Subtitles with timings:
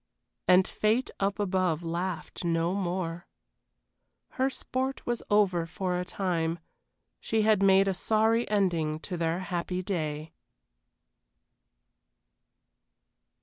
[0.47, 3.27] And fate up above laughed no more.
[4.29, 6.57] Her sport was over for a time,
[7.19, 10.33] she had made a sorry ending to their happy day.